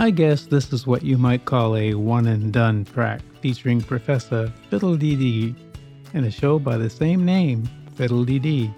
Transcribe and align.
I 0.00 0.08
guess 0.08 0.46
this 0.46 0.72
is 0.72 0.86
what 0.86 1.02
you 1.02 1.18
might 1.18 1.44
call 1.44 1.76
a 1.76 1.92
one 1.92 2.26
and 2.26 2.50
done 2.50 2.86
track 2.86 3.20
featuring 3.42 3.82
Professor 3.82 4.50
Fiddle 4.70 4.96
Dee 4.96 5.14
Dee 5.14 5.54
in 6.14 6.24
a 6.24 6.30
show 6.30 6.58
by 6.58 6.78
the 6.78 6.88
same 6.88 7.22
name, 7.22 7.68
Fiddle 7.96 8.24
Dee 8.24 8.38
Dee, 8.38 8.70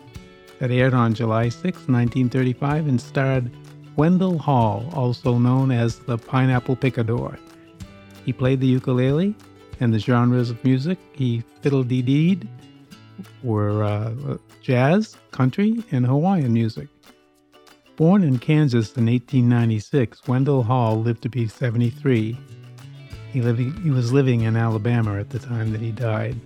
that 0.59 0.73
aired 0.73 0.95
on 0.95 1.15
July 1.15 1.49
6, 1.49 1.63
1935 1.63 2.89
and 2.89 3.01
starred 3.01 3.53
Wendell 3.95 4.37
Hall, 4.37 4.91
also 4.95 5.39
known 5.39 5.71
as 5.71 6.01
the 6.01 6.19
Pineapple 6.19 6.75
Picador. 6.75 7.39
He 8.25 8.33
played 8.33 8.59
the 8.59 8.67
ukulele, 8.67 9.37
and 9.79 9.95
the 9.95 10.01
genres 10.01 10.51
of 10.51 10.65
music 10.65 10.99
he 11.13 11.45
fiddle 11.61 11.85
dee 11.85 12.03
deed 12.03 12.49
were 13.45 13.85
uh, 13.85 14.39
jazz, 14.61 15.17
country, 15.31 15.85
and 15.93 16.05
Hawaiian 16.05 16.53
music. 16.53 16.89
Born 17.97 18.25
in 18.25 18.39
Kansas 18.39 18.97
in 18.97 19.07
1896, 19.07 20.27
Wendell 20.27 20.63
Hall 20.63 21.01
lived 21.01 21.23
to 21.23 21.29
be 21.29 21.47
73. 21.47 22.39
He, 23.33 23.41
he 23.41 23.91
was 23.91 24.13
living 24.13 24.43
in 24.43 24.57
Alabama 24.57 25.19
at 25.19 25.31
the 25.31 25.39
time 25.39 25.73
that 25.73 25.81
he 25.81 25.93
died. 25.93 26.41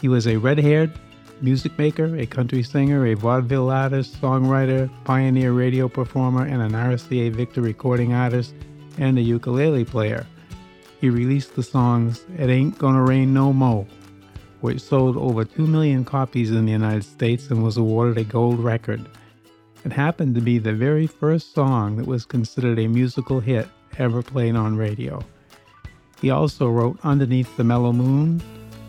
He 0.00 0.08
was 0.08 0.26
a 0.26 0.36
red 0.36 0.58
haired 0.58 0.92
music 1.42 1.76
maker, 1.78 2.16
a 2.16 2.26
country 2.26 2.62
singer, 2.62 3.06
a 3.06 3.14
vaudeville 3.14 3.70
artist, 3.70 4.20
songwriter, 4.20 4.90
pioneer 5.04 5.52
radio 5.52 5.88
performer, 5.88 6.44
and 6.46 6.62
an 6.62 6.72
RCA 6.72 7.32
Victor 7.32 7.60
recording 7.60 8.12
artist 8.12 8.54
and 8.98 9.18
a 9.18 9.22
ukulele 9.22 9.84
player. 9.84 10.26
He 11.00 11.10
released 11.10 11.56
the 11.56 11.62
songs 11.62 12.24
It 12.38 12.50
Ain't 12.50 12.78
Gonna 12.78 13.02
Rain 13.02 13.32
No 13.32 13.52
Mo, 13.52 13.86
which 14.60 14.80
sold 14.80 15.16
over 15.16 15.44
2 15.44 15.66
million 15.66 16.04
copies 16.04 16.50
in 16.50 16.66
the 16.66 16.72
United 16.72 17.04
States 17.04 17.50
and 17.50 17.62
was 17.62 17.76
awarded 17.76 18.18
a 18.18 18.24
gold 18.24 18.60
record. 18.60 19.06
It 19.82 19.92
happened 19.92 20.34
to 20.34 20.42
be 20.42 20.58
the 20.58 20.74
very 20.74 21.06
first 21.06 21.54
song 21.54 21.96
that 21.96 22.06
was 22.06 22.26
considered 22.26 22.78
a 22.78 22.86
musical 22.86 23.40
hit 23.40 23.66
ever 23.96 24.22
played 24.22 24.54
on 24.54 24.76
radio. 24.76 25.24
He 26.20 26.28
also 26.28 26.68
wrote 26.68 26.98
Underneath 27.02 27.56
the 27.56 27.64
Mellow 27.64 27.92
Moon 27.92 28.42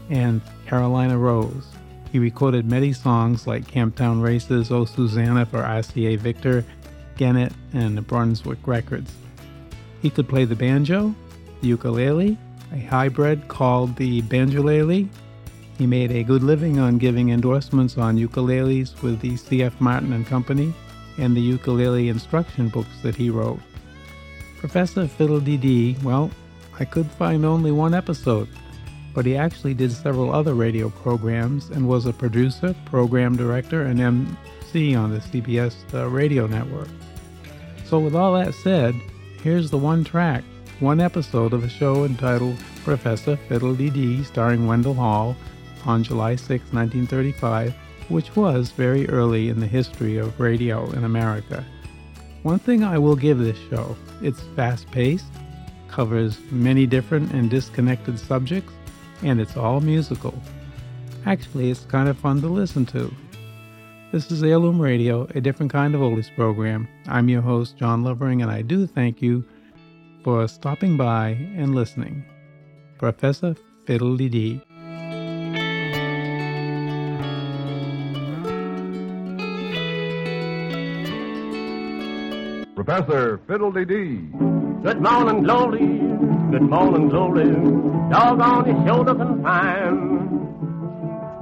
and 0.09 0.41
Carolina 0.65 1.17
Rose. 1.17 1.67
He 2.11 2.19
recorded 2.19 2.69
many 2.69 2.91
songs 2.91 3.47
like 3.47 3.71
Camptown 3.71 4.21
Races, 4.21 4.69
Oh 4.69 4.83
Susanna 4.83 5.45
for 5.45 5.61
RCA 5.61 6.17
Victor, 6.17 6.65
Gennett, 7.15 7.53
and 7.71 8.05
Brunswick 8.05 8.59
Records. 8.65 9.13
He 10.01 10.09
could 10.09 10.27
play 10.27 10.43
the 10.43 10.57
banjo, 10.57 11.15
the 11.61 11.67
ukulele, 11.69 12.37
a 12.73 12.79
hybrid 12.79 13.47
called 13.47 13.95
the 13.95 14.21
banjolele. 14.23 15.07
He 15.77 15.87
made 15.87 16.11
a 16.11 16.23
good 16.23 16.43
living 16.43 16.79
on 16.79 16.97
giving 16.97 17.29
endorsements 17.29 17.97
on 17.97 18.17
ukuleles 18.17 19.01
with 19.01 19.21
the 19.21 19.37
C.F. 19.37 19.79
Martin 19.79 20.11
and 20.11 20.27
Company 20.27 20.73
and 21.17 21.35
the 21.35 21.41
ukulele 21.41 22.09
instruction 22.09 22.69
books 22.69 23.01
that 23.03 23.15
he 23.15 23.29
wrote. 23.29 23.59
Professor 24.59 25.07
Fiddle 25.07 25.39
Dee 25.39 25.57
Dee, 25.57 25.97
well, 26.03 26.29
I 26.79 26.85
could 26.85 27.09
find 27.11 27.45
only 27.45 27.71
one 27.71 27.93
episode, 27.93 28.47
but 29.13 29.25
he 29.25 29.35
actually 29.35 29.73
did 29.73 29.91
several 29.91 30.33
other 30.33 30.53
radio 30.53 30.89
programs 30.89 31.69
and 31.69 31.87
was 31.87 32.05
a 32.05 32.13
producer, 32.13 32.75
program 32.85 33.35
director, 33.35 33.83
and 33.83 33.99
MC 33.99 34.95
on 34.95 35.11
the 35.11 35.19
CBS 35.19 35.75
uh, 35.93 36.07
radio 36.07 36.47
network. 36.47 36.89
So, 37.85 37.99
with 37.99 38.15
all 38.15 38.33
that 38.35 38.53
said, 38.53 38.95
here's 39.43 39.69
the 39.69 39.77
one 39.77 40.03
track, 40.03 40.43
one 40.79 41.01
episode 41.01 41.53
of 41.53 41.63
a 41.63 41.69
show 41.69 42.05
entitled 42.05 42.57
Professor 42.83 43.37
Fiddle 43.47 43.75
Dee 43.75 43.89
Dee, 43.89 44.23
starring 44.23 44.65
Wendell 44.67 44.93
Hall, 44.93 45.35
on 45.85 46.03
July 46.03 46.35
6, 46.35 46.49
1935, 46.71 47.73
which 48.09 48.35
was 48.35 48.71
very 48.71 49.07
early 49.09 49.49
in 49.49 49.59
the 49.59 49.67
history 49.67 50.17
of 50.17 50.39
radio 50.39 50.89
in 50.91 51.03
America. 51.03 51.65
One 52.43 52.59
thing 52.59 52.83
I 52.83 52.97
will 52.97 53.15
give 53.15 53.37
this 53.37 53.57
show 53.69 53.95
it's 54.21 54.41
fast 54.55 54.89
paced, 54.91 55.25
covers 55.87 56.39
many 56.51 56.85
different 56.85 57.31
and 57.31 57.49
disconnected 57.49 58.19
subjects, 58.19 58.73
and 59.23 59.39
it's 59.39 59.57
all 59.57 59.81
musical. 59.81 60.33
Actually, 61.25 61.69
it's 61.69 61.85
kind 61.85 62.09
of 62.09 62.17
fun 62.17 62.41
to 62.41 62.47
listen 62.47 62.85
to. 62.87 63.13
This 64.11 64.29
is 64.31 64.43
Heirloom 64.43 64.81
Radio, 64.81 65.27
a 65.35 65.41
different 65.41 65.71
kind 65.71 65.95
of 65.95 66.01
oldies 66.01 66.33
program. 66.35 66.87
I'm 67.07 67.29
your 67.29 67.41
host, 67.41 67.77
John 67.77 68.03
Lovering, 68.03 68.41
and 68.41 68.51
I 68.51 68.61
do 68.61 68.85
thank 68.85 69.21
you 69.21 69.43
for 70.23 70.47
stopping 70.47 70.97
by 70.97 71.29
and 71.55 71.73
listening. 71.75 72.25
Professor 72.97 73.55
Fiddle 73.85 74.17
Dee. 74.17 74.61
Professor 82.83 83.39
Fiddle 83.45 83.71
Dee. 83.71 83.85
Good 84.81 85.01
morning, 85.03 85.43
glory. 85.43 85.85
Good 86.49 86.63
morning, 86.63 87.09
glory. 87.09 87.45
Dog 88.09 88.41
on 88.41 88.65
your 88.65 88.87
shoulder 88.87 89.13
can 89.13 89.43
find. 89.43 90.29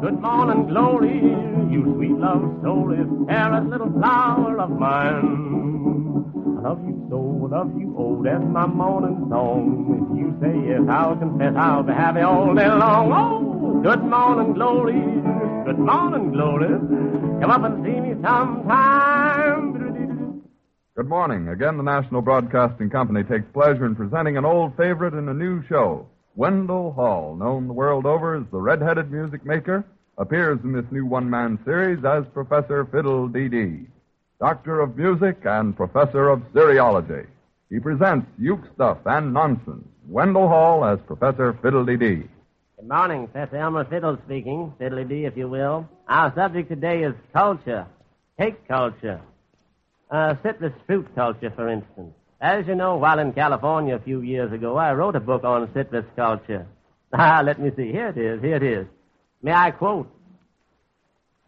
Good 0.01 0.19
morning, 0.19 0.67
glory. 0.67 1.15
You 1.71 1.95
sweet 1.95 2.11
love 2.19 2.43
story, 2.59 2.97
fairest 3.27 3.69
little 3.69 3.89
flower 3.89 4.59
of 4.59 4.69
mine. 4.71 6.57
I 6.57 6.61
love 6.67 6.83
you 6.85 7.07
so, 7.09 7.17
love 7.49 7.71
you 7.79 7.95
oh, 7.97 8.21
that's 8.21 8.43
my 8.43 8.65
morning 8.65 9.25
song. 9.29 9.95
If 9.95 10.19
you 10.19 10.35
say 10.43 10.67
yes, 10.67 10.81
I'll 10.91 11.15
confess 11.15 11.53
I'll 11.55 11.83
be 11.83 11.93
happy 11.93 12.19
all 12.19 12.53
day 12.53 12.67
long. 12.67 13.13
Oh, 13.13 13.81
good 13.81 14.03
morning, 14.03 14.55
glory. 14.55 14.99
Good 15.65 15.79
morning, 15.79 16.33
glory. 16.33 16.67
Come 17.39 17.49
up 17.49 17.63
and 17.63 17.85
see 17.85 17.97
me 17.97 18.11
sometime. 18.21 19.68
Good 20.99 21.07
morning. 21.07 21.47
Again, 21.47 21.77
the 21.77 21.83
National 21.83 22.21
Broadcasting 22.21 22.89
Company 22.89 23.23
takes 23.23 23.45
pleasure 23.53 23.85
in 23.85 23.95
presenting 23.95 24.35
an 24.35 24.43
old 24.43 24.75
favorite 24.75 25.13
in 25.13 25.29
a 25.29 25.33
new 25.33 25.65
show. 25.69 26.05
Wendell 26.35 26.91
Hall, 26.91 27.37
known 27.37 27.67
the 27.67 27.73
world 27.73 28.05
over 28.05 28.35
as 28.35 28.43
the 28.51 28.57
red-headed 28.57 29.09
music 29.09 29.45
maker, 29.45 29.85
appears 30.17 30.59
in 30.65 30.73
this 30.73 30.83
new 30.91 31.05
one-man 31.05 31.57
series 31.63 32.03
as 32.03 32.25
Professor 32.33 32.83
Fiddle 32.83 33.29
Dee, 33.29 33.85
Doctor 34.41 34.81
of 34.81 34.97
Music 34.97 35.37
and 35.45 35.73
Professor 35.73 36.27
of 36.27 36.41
Seriology. 36.53 37.27
He 37.69 37.79
presents 37.79 38.27
uke 38.37 38.65
stuff 38.75 38.97
and 39.05 39.33
nonsense. 39.33 39.87
Wendell 40.05 40.49
Hall 40.49 40.83
as 40.83 40.99
Professor 41.07 41.57
Fiddle 41.61 41.85
Dee. 41.85 41.95
Good 41.95 42.27
morning, 42.89 43.25
Professor 43.29 43.55
Elmer 43.55 43.85
Fiddle 43.85 44.17
speaking. 44.25 44.73
Fiddly 44.77 45.07
Dee, 45.07 45.23
if 45.23 45.37
you 45.37 45.47
will. 45.47 45.87
Our 46.09 46.35
subject 46.35 46.67
today 46.67 47.03
is 47.03 47.13
culture. 47.31 47.87
Cake 48.37 48.67
culture. 48.67 49.21
Uh, 50.09 50.33
citrus 50.41 50.73
fruit 50.87 51.07
culture, 51.13 51.51
for 51.55 51.69
instance. 51.69 52.13
As 52.41 52.65
you 52.65 52.73
know, 52.73 52.95
while 52.97 53.19
in 53.19 53.31
California 53.33 53.95
a 53.95 53.99
few 53.99 54.21
years 54.21 54.51
ago, 54.51 54.75
I 54.75 54.93
wrote 54.93 55.15
a 55.15 55.19
book 55.19 55.43
on 55.43 55.71
citrus 55.73 56.05
culture. 56.15 56.67
Ah, 57.11 57.41
let 57.43 57.59
me 57.59 57.71
see. 57.75 57.91
Here 57.91 58.09
it 58.09 58.17
is. 58.19 58.39
Here 58.39 58.57
it 58.57 58.61
is. 58.61 58.85
May 59.41 59.51
I 59.51 59.71
quote? 59.71 60.07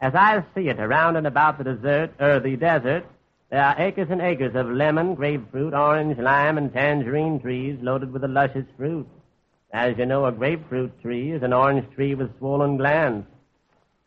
As 0.02 0.16
I 0.16 0.44
see 0.56 0.70
it, 0.70 0.80
around 0.80 1.18
and 1.18 1.28
about 1.28 1.60
the 1.60 1.64
desert, 1.64 2.16
or 2.20 2.40
the 2.40 2.56
desert, 2.56 3.06
there 3.52 3.64
are 3.64 3.76
acres 3.78 4.08
and 4.10 4.24
acres 4.24 4.56
of 4.56 4.68
lemon, 4.72 5.14
grapefruit, 5.14 5.76
orange, 5.76 6.18
lime, 6.18 6.58
and 6.58 6.74
tangerine 6.74 7.40
trees 7.40 7.78
loaded 7.80 8.12
with 8.12 8.24
the 8.24 8.28
luscious 8.28 8.66
fruit. 8.76 9.08
As 9.72 9.96
you 10.00 10.08
know, 10.08 10.26
a 10.26 10.32
grapefruit 10.32 11.00
tree 11.04 11.32
is 11.32 11.44
an 11.44 11.54
orange 11.54 11.86
tree 11.94 12.16
with 12.16 12.36
swollen 12.40 12.78
glands. 12.78 13.28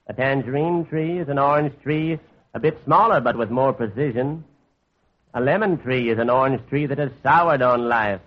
A 0.08 0.12
tangerine 0.12 0.86
tree 0.86 1.20
is 1.20 1.28
an 1.28 1.38
orange 1.38 1.72
tree 1.84 2.18
a 2.54 2.60
bit 2.60 2.78
smaller 2.84 3.20
but 3.20 3.36
with 3.36 3.50
more 3.50 3.72
precision. 3.72 4.44
A 5.34 5.40
lemon 5.40 5.78
tree 5.78 6.10
is 6.10 6.18
an 6.18 6.30
orange 6.30 6.60
tree 6.68 6.86
that 6.86 6.98
has 6.98 7.10
soured 7.22 7.60
on 7.60 7.88
life. 7.88 8.20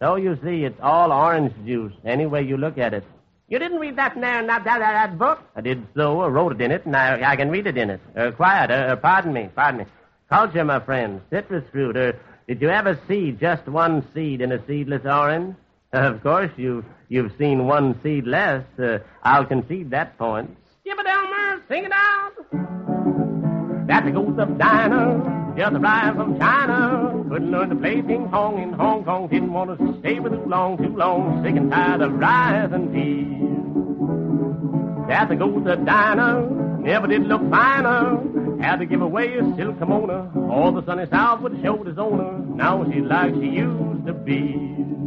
So 0.00 0.16
you 0.16 0.38
see, 0.44 0.64
it's 0.64 0.78
all 0.82 1.12
orange 1.12 1.52
juice, 1.64 1.92
any 2.04 2.26
way 2.26 2.42
you 2.42 2.56
look 2.56 2.78
at 2.78 2.94
it. 2.94 3.04
You 3.48 3.58
didn't 3.58 3.78
read 3.78 3.96
that 3.96 4.14
in 4.14 4.20
there, 4.20 4.42
not 4.42 4.64
that, 4.64 4.78
that, 4.80 4.92
that 4.92 5.18
book? 5.18 5.40
I 5.56 5.60
did 5.62 5.86
so, 5.94 6.20
I 6.20 6.28
wrote 6.28 6.52
it 6.52 6.60
in 6.60 6.70
it, 6.70 6.84
and 6.84 6.94
I, 6.94 7.32
I 7.32 7.36
can 7.36 7.50
read 7.50 7.66
it 7.66 7.78
in 7.78 7.90
it. 7.90 8.00
Uh, 8.14 8.30
quiet, 8.32 8.70
uh, 8.70 8.94
pardon 8.96 9.32
me, 9.32 9.48
pardon 9.54 9.80
me. 9.80 9.86
Culture, 10.28 10.64
my 10.64 10.80
friend, 10.80 11.22
citrus 11.30 11.64
fruit. 11.72 11.96
Uh, 11.96 12.12
did 12.46 12.60
you 12.60 12.68
ever 12.68 12.98
see 13.08 13.32
just 13.32 13.66
one 13.66 14.06
seed 14.12 14.40
in 14.40 14.52
a 14.52 14.64
seedless 14.66 15.04
orange? 15.06 15.56
of 15.92 16.22
course, 16.22 16.50
you, 16.56 16.84
you've 17.08 17.32
seen 17.38 17.66
one 17.66 17.98
seed 18.02 18.26
less. 18.26 18.64
Uh, 18.78 18.98
I'll 19.22 19.46
concede 19.46 19.90
that 19.90 20.18
point. 20.18 20.54
Skip 20.80 20.98
it, 20.98 21.06
Elmer, 21.06 21.62
sing 21.68 21.84
it 21.84 21.92
out. 21.92 23.17
That's 23.88 24.04
the 24.04 24.12
ghost 24.12 24.38
of 24.38 24.58
Dinah, 24.58 25.54
just 25.56 25.72
arrived 25.72 26.16
from 26.18 26.38
China. 26.38 27.24
Couldn't 27.30 27.50
learn 27.50 27.70
to 27.70 27.76
play 27.76 28.02
ping 28.02 28.28
pong 28.28 28.62
in 28.62 28.74
Hong 28.74 29.02
Kong. 29.02 29.28
Didn't 29.28 29.50
want 29.50 29.78
to 29.78 29.98
stay 30.00 30.20
with 30.20 30.34
us 30.34 30.46
long, 30.46 30.76
too 30.76 30.94
long. 30.94 31.42
Sick 31.42 31.56
and 31.56 31.70
tired 31.70 32.02
of 32.02 32.12
rice 32.12 32.70
and 32.70 32.92
peas. 32.92 33.48
That's 35.08 35.30
the 35.30 35.36
ghost 35.36 35.66
of 35.66 35.86
Dinah, 35.86 36.80
never 36.80 37.06
did 37.06 37.22
look 37.22 37.40
finer. 37.48 38.60
Had 38.60 38.76
to 38.80 38.84
give 38.84 39.00
away 39.00 39.38
a 39.38 39.56
silk 39.56 39.78
kimono. 39.78 40.30
All 40.50 40.70
the 40.70 40.84
sunny 40.84 41.06
south 41.10 41.40
would 41.40 41.58
show 41.62 41.82
his 41.82 41.96
owner. 41.96 42.38
Now 42.56 42.84
she's 42.92 43.04
like 43.04 43.32
she 43.36 43.48
used 43.48 44.04
to 44.04 44.12
be. 44.12 44.97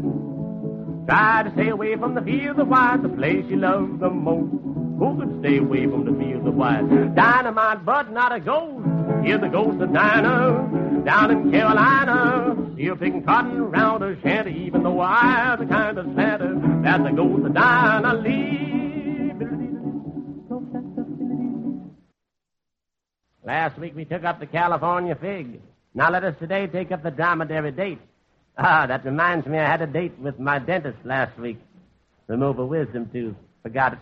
Tried 1.08 1.44
to 1.44 1.52
stay 1.54 1.70
away 1.70 1.96
from 1.96 2.14
the 2.16 2.22
fields 2.22 2.60
of 2.60 2.68
white, 2.68 3.02
the 3.02 3.10
place 3.10 3.46
she 3.50 3.56
loved 3.56 4.00
the 4.00 4.10
most. 4.10 4.52
Who 5.00 5.18
could 5.20 5.40
stay 5.42 5.58
away 5.58 5.88
from 5.88 6.06
the 6.06 6.14
fields 6.24 6.46
of 6.46 6.54
white? 6.54 7.16
Dynamite, 7.16 7.86
but 7.86 8.12
not 8.12 8.32
a 8.32 8.40
ghost. 8.40 8.86
Hear 9.26 9.40
the 9.40 9.48
ghost 9.48 9.82
of 9.82 9.92
Dinah 9.92 11.04
down 11.04 11.32
in 11.32 11.52
Carolina. 11.52 12.56
Still 12.76 12.96
picking 12.96 13.24
cotton 13.24 13.72
round 13.72 14.04
a 14.04 14.20
shanty, 14.22 14.54
even 14.66 14.84
though 14.84 15.00
I 15.00 15.56
the 15.58 15.66
kind 15.66 15.98
of 15.98 16.06
Santa 16.16 16.82
that 16.84 17.04
the 17.04 17.12
ghost 17.12 17.46
of 17.46 17.54
die 17.54 18.02
and 18.04 18.24
leave. 18.24 18.72
Last 23.44 23.80
week 23.80 23.96
we 23.96 24.06
took 24.06 24.24
up 24.24 24.40
the 24.40 24.46
California 24.46 25.16
fig. 25.16 25.62
Now 25.94 26.12
let 26.12 26.24
us 26.24 26.36
today 26.40 26.68
take 26.68 26.92
up 26.92 27.04
the 27.04 27.12
dromedary 27.12 27.72
date. 27.72 28.00
Ah, 28.58 28.86
that 28.88 29.06
reminds 29.06 29.48
me 29.48 29.58
I 29.58 29.66
had 29.66 29.82
a 29.82 29.88
date 29.88 30.18
with 30.20 30.40
my 30.40 30.60
dentist 30.60 30.98
last 31.04 31.38
week. 31.40 31.60
Remove 32.28 32.60
a 32.60 32.66
wisdom 32.66 33.10
tooth. 33.12 33.36
Forgot 33.64 33.94
it. 33.94 34.00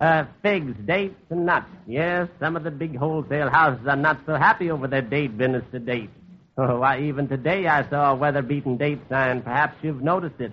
Uh, 0.00 0.24
figs, 0.42 0.74
dates, 0.84 1.14
and 1.30 1.46
nuts. 1.46 1.70
Yes, 1.86 2.28
some 2.40 2.56
of 2.56 2.64
the 2.64 2.70
big 2.70 2.96
wholesale 2.96 3.48
houses 3.48 3.86
are 3.86 3.96
not 3.96 4.18
so 4.26 4.34
happy 4.34 4.70
over 4.70 4.88
their 4.88 5.02
date 5.02 5.36
business 5.38 5.64
to 5.70 5.78
date. 5.78 6.10
Oh, 6.58 6.80
why, 6.80 7.00
even 7.00 7.28
today 7.28 7.66
I 7.66 7.88
saw 7.88 8.12
a 8.12 8.14
weather-beaten 8.16 8.76
date 8.76 9.00
sign. 9.08 9.42
Perhaps 9.42 9.76
you've 9.82 10.02
noticed 10.02 10.40
it. 10.40 10.52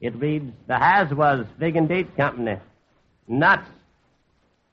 It 0.00 0.14
reads, 0.16 0.52
the 0.66 0.74
Haswas 0.74 1.46
Fig 1.58 1.76
and 1.76 1.88
Date 1.88 2.16
Company. 2.16 2.56
Nuts. 3.28 3.68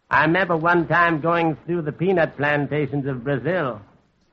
I 0.10 0.26
remember 0.26 0.56
one 0.56 0.88
time 0.88 1.22
going 1.22 1.58
through 1.66 1.84
the 1.84 1.92
peanut 1.92 2.38
plantations 2.38 3.06
of 3.08 3.24
Brazil. 3.24 3.82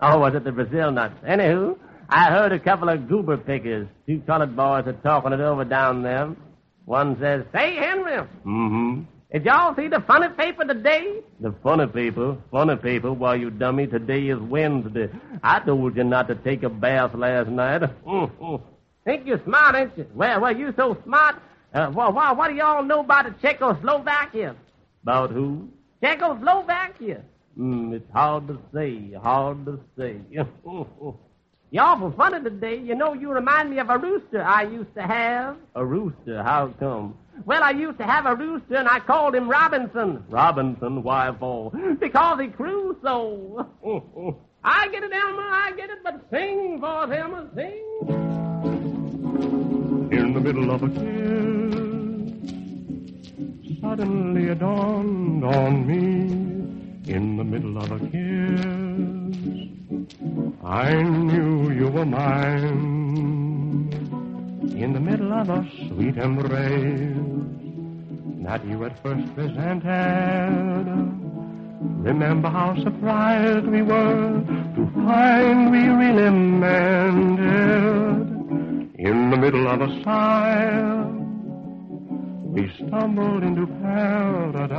Oh, 0.00 0.18
was 0.18 0.34
it 0.34 0.44
the 0.44 0.52
Brazil 0.52 0.90
nuts? 0.92 1.14
Anywho, 1.24 1.78
I 2.12 2.28
heard 2.30 2.50
a 2.50 2.58
couple 2.58 2.88
of 2.88 3.08
goober 3.08 3.36
pickers. 3.36 3.86
Two 4.04 4.20
colored 4.26 4.56
boys 4.56 4.84
are 4.86 4.98
talking 5.04 5.32
it 5.32 5.40
over 5.40 5.64
down 5.64 6.02
there. 6.02 6.34
One 6.84 7.16
says, 7.20 7.44
Say, 7.52 7.76
Henry. 7.76 8.16
Mm-hmm. 8.44 9.02
Did 9.32 9.44
y'all 9.44 9.76
see 9.76 9.86
the 9.86 10.02
funny 10.08 10.28
paper 10.30 10.64
today? 10.64 11.20
The 11.38 11.54
funny 11.62 11.86
paper? 11.86 12.36
Funny 12.50 12.74
paper? 12.74 13.12
Why, 13.12 13.36
you 13.36 13.50
dummy, 13.50 13.86
today 13.86 14.26
is 14.28 14.40
Wednesday. 14.40 15.08
I 15.44 15.60
told 15.60 15.96
you 15.96 16.02
not 16.02 16.26
to 16.26 16.34
take 16.34 16.64
a 16.64 16.68
bath 16.68 17.14
last 17.14 17.48
night. 17.48 17.82
Mm-hmm. 18.04 18.56
Think 19.04 19.26
you're 19.26 19.40
smart, 19.44 19.76
ain't 19.76 19.96
you? 19.96 20.06
Well, 20.12 20.40
well, 20.40 20.56
you 20.56 20.74
so 20.76 20.98
smart. 21.04 21.36
Uh, 21.72 21.92
well, 21.94 22.12
well, 22.12 22.34
what 22.34 22.48
do 22.48 22.56
y'all 22.56 22.82
know 22.82 23.00
about 23.00 23.26
the 23.26 23.48
Czechoslovakia? 23.48 24.56
About 25.04 25.30
who? 25.30 25.68
Czechoslovakia. 26.02 27.22
Mm, 27.56 27.94
it's 27.94 28.10
hard 28.12 28.48
to 28.48 28.58
say, 28.74 29.12
hard 29.12 29.64
to 29.66 29.78
say. 29.96 30.20
You're 31.72 31.84
awful 31.84 32.10
funny 32.16 32.42
today. 32.42 32.78
You 32.78 32.96
know, 32.96 33.12
you 33.14 33.30
remind 33.30 33.70
me 33.70 33.78
of 33.78 33.90
a 33.90 33.98
rooster 33.98 34.42
I 34.42 34.62
used 34.64 34.92
to 34.96 35.02
have. 35.02 35.56
A 35.76 35.84
rooster? 35.84 36.42
How 36.42 36.74
come? 36.80 37.16
Well, 37.44 37.62
I 37.62 37.70
used 37.70 37.98
to 37.98 38.04
have 38.04 38.26
a 38.26 38.34
rooster, 38.34 38.74
and 38.74 38.88
I 38.88 38.98
called 38.98 39.36
him 39.36 39.48
Robinson. 39.48 40.24
Robinson? 40.28 41.02
Why 41.04 41.32
for? 41.38 41.70
Because 42.00 42.40
he 42.40 42.48
crew 42.48 42.96
so. 43.02 43.66
I 44.64 44.88
get 44.88 45.04
it, 45.04 45.12
Elmer, 45.12 45.42
I 45.42 45.72
get 45.76 45.90
it, 45.90 46.00
but 46.02 46.20
sing 46.30 46.80
for 46.80 46.86
us, 46.86 47.10
Elmer, 47.10 47.48
sing. 47.54 47.84
In 50.12 50.34
the 50.34 50.40
middle 50.40 50.70
of 50.72 50.82
a 50.82 50.88
kiss, 50.88 51.00
suddenly 53.80 54.48
it 54.48 54.58
dawned 54.58 55.44
on 55.44 55.86
me. 55.86 57.14
In 57.14 57.36
the 57.36 57.44
middle 57.44 57.78
of 57.78 57.90
a 57.92 57.98
kiss, 58.00 59.79
I 60.62 61.02
knew 61.02 61.72
you 61.72 61.88
were 61.88 62.06
mine. 62.06 63.90
In 64.76 64.92
the 64.92 65.00
middle 65.00 65.32
of 65.32 65.48
a 65.50 65.66
sweet 65.88 66.16
embrace 66.16 67.16
that 68.44 68.64
you 68.66 68.84
at 68.84 69.02
first 69.02 69.34
presented. 69.34 70.86
Remember 72.06 72.48
how 72.48 72.76
surprised 72.84 73.66
we 73.66 73.82
were 73.82 74.44
to 74.76 74.90
find 74.94 75.72
we 75.72 75.88
really 75.88 76.30
mended. 76.30 77.50
In 78.96 79.30
the 79.30 79.36
middle 79.36 79.66
of 79.66 79.80
a 79.80 80.02
sigh, 80.04 81.02
we 82.44 82.70
stumbled 82.76 83.42
into 83.42 83.66
paradise. 83.82 84.76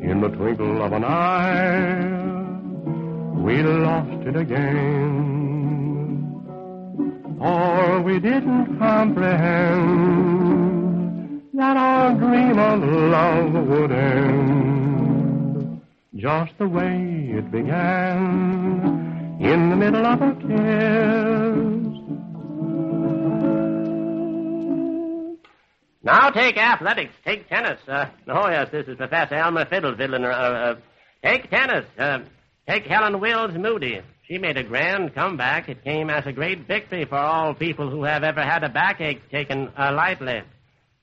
In 0.00 0.20
the 0.20 0.28
twinkle 0.28 0.80
of 0.82 0.92
an 0.92 1.02
eye, 1.04 2.31
we 3.42 3.62
lost 3.62 4.26
it 4.26 4.36
again. 4.36 5.28
For 7.38 8.00
we 8.02 8.20
didn't 8.20 8.78
comprehend 8.78 10.22
that 11.54 11.76
our 11.76 12.14
dream 12.14 12.58
of 12.58 12.82
love 12.82 13.52
would 13.66 13.90
end 13.90 15.80
just 16.14 16.52
the 16.58 16.68
way 16.68 17.32
it 17.36 17.50
began 17.50 19.38
in 19.40 19.70
the 19.70 19.76
middle 19.76 20.06
of 20.06 20.22
a 20.22 20.34
kiss. 20.36 21.72
Now 26.04 26.30
take 26.30 26.56
athletics. 26.56 27.14
Take 27.24 27.48
tennis. 27.48 27.80
Uh, 27.88 28.06
oh, 28.28 28.48
yes, 28.48 28.68
this 28.70 28.86
is 28.86 28.96
Professor 28.96 29.34
Elmer 29.34 29.64
Fiddle 29.66 29.96
fiddling. 29.96 30.24
Uh, 30.24 30.28
uh, 30.28 30.76
take 31.24 31.50
tennis. 31.50 31.86
Uh, 31.98 32.20
take 32.68 32.84
Helen 32.84 33.20
Wills 33.20 33.52
Moody. 33.56 34.00
She 34.28 34.38
made 34.38 34.56
a 34.56 34.62
grand 34.62 35.14
comeback. 35.14 35.68
It 35.68 35.84
came 35.84 36.08
as 36.08 36.26
a 36.26 36.32
great 36.32 36.66
victory 36.66 37.04
for 37.04 37.16
all 37.18 37.54
people 37.54 37.90
who 37.90 38.04
have 38.04 38.22
ever 38.22 38.42
had 38.42 38.64
a 38.64 38.68
backache 38.68 39.30
taken 39.30 39.68
uh, 39.76 39.92
lightly. 39.94 40.42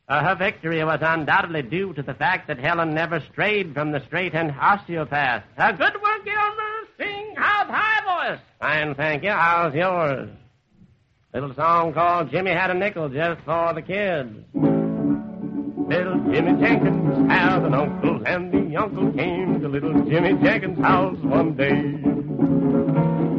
Uh, 0.07 0.23
her 0.23 0.35
victory 0.35 0.83
was 0.83 0.99
undoubtedly 1.01 1.61
due 1.61 1.93
to 1.93 2.01
the 2.01 2.15
fact 2.15 2.47
that 2.47 2.57
Helen 2.57 2.95
never 2.95 3.23
strayed 3.31 3.73
from 3.75 3.91
the 3.91 4.03
straight 4.07 4.33
and 4.33 4.51
osteopath. 4.59 5.43
Uh, 5.57 5.71
good 5.73 5.93
work, 6.01 6.27
Elmer. 6.27 6.63
Sing. 6.97 7.33
How's 7.37 7.67
high 7.69 8.29
voice? 8.31 8.41
Fine, 8.59 8.95
thank 8.95 9.23
you. 9.23 9.29
How's 9.29 9.75
yours? 9.75 10.29
Little 11.33 11.53
song 11.53 11.93
called 11.93 12.31
Jimmy 12.31 12.51
Had 12.51 12.71
a 12.71 12.73
Nickel 12.73 13.09
just 13.09 13.41
for 13.45 13.73
the 13.75 13.83
kids. 13.83 14.68
Little 15.89 16.19
Jimmy 16.31 16.61
Jenkins 16.61 17.31
had 17.31 17.63
an 17.63 17.73
uncle, 17.73 18.21
and 18.27 18.53
the 18.53 18.77
uncle 18.77 19.11
came 19.11 19.59
to 19.59 19.67
little 19.67 20.03
Jimmy 20.03 20.33
Jenkins' 20.33 20.79
house 20.79 21.17
one 21.21 21.55
day. 21.55 21.81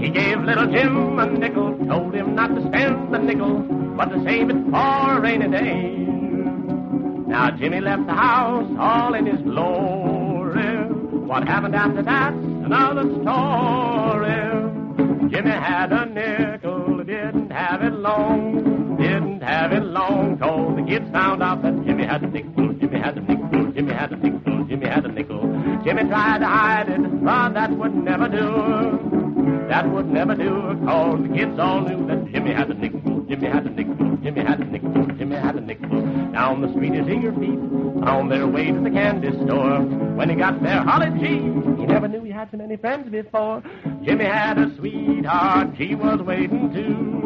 He 0.05 0.11
gave 0.11 0.41
little 0.41 0.67
Jim 0.67 1.17
a 1.21 1.27
nickel, 1.27 1.79
told 1.87 2.13
him 2.13 2.35
not 2.35 2.53
to 2.57 2.61
spend 2.67 3.15
the 3.15 3.19
nickel, 3.19 3.61
but 3.97 4.07
to 4.07 4.25
save 4.25 4.51
it 4.51 4.57
for 4.69 5.13
a 5.13 5.21
rainy 5.21 5.49
day. 5.49 5.85
Now 7.29 7.53
Jimmy 7.53 7.81
left 7.81 8.07
the 8.07 8.15
house 8.15 8.69
all 8.81 9.15
in 9.15 9.27
his 9.27 9.41
glory. 9.43 10.89
What 11.29 11.47
happened 11.47 11.77
after 11.77 12.03
that's 12.03 12.35
another 12.35 13.05
story. 13.23 15.31
Jimmy 15.31 15.53
had 15.53 15.93
a 15.93 16.07
nickel, 16.07 17.05
didn't 17.05 17.53
have 17.53 17.85
it 17.85 17.93
long, 17.93 18.80
it 19.69 19.85
long, 19.85 20.39
cause 20.39 20.77
the 20.77 20.83
kids 20.83 21.11
found 21.11 21.43
out 21.43 21.63
that 21.63 21.85
Jimmy 21.85 22.07
had 22.07 22.23
a 22.23 22.27
nickel, 22.27 22.73
Jimmy 22.75 22.99
had 22.99 23.19
a 23.19 23.21
nickel, 23.21 23.73
Jimmy 23.73 23.93
had 23.93 24.13
a 24.13 24.17
nickel, 24.17 24.65
Jimmy 24.65 24.87
had 24.87 25.05
a 25.05 25.09
nickel. 25.09 25.41
Jimmy 25.85 26.05
tried 26.05 26.39
to 26.39 26.47
hide 26.47 26.89
it, 26.89 27.25
but 27.25 27.51
that 27.51 27.71
would 27.71 27.95
never 27.95 28.29
do. 28.29 29.67
That 29.69 29.91
would 29.91 30.07
never 30.07 30.35
do, 30.35 30.79
cause 30.85 31.21
the 31.23 31.35
kids 31.35 31.59
all 31.59 31.81
knew 31.83 32.07
that 32.09 32.33
Jimmy 32.33 32.53
had 32.53 32.71
a 32.71 32.75
nickel, 32.75 33.25
Jimmy 33.29 33.49
had 33.49 33.67
a 33.67 33.71
nickel, 33.71 34.17
Jimmy 34.23 34.41
had 34.43 34.61
a 34.61 34.65
nickel, 34.65 35.07
Jimmy 35.19 35.37
had 35.37 35.57
a 35.57 35.61
nickel. 35.61 36.01
Down 36.33 36.61
the 36.61 36.73
street 36.73 36.95
his 36.95 37.09
eager 37.09 37.33
feet 37.33 37.59
on 38.03 38.29
their 38.29 38.47
way 38.47 38.73
to 38.73 38.81
the 38.81 38.91
candy 38.91 39.31
store. 39.45 39.81
When 40.17 40.31
he 40.31 40.37
got 40.37 40.63
there, 40.63 40.83
holly 40.83 41.11
gee, 41.21 41.39
he 41.81 41.87
never 41.87 42.09
knew 42.09 42.23
he 42.23 42.31
had 42.31 42.51
so 42.51 42.57
many 42.57 42.77
friends 42.77 43.11
before. 43.11 43.63
Jimmy 44.05 44.25
had 44.25 44.59
a 44.59 44.75
sweetheart, 44.77 45.71
she 45.77 45.95
was 45.95 46.21
waiting 46.21 46.73
too. 46.73 47.20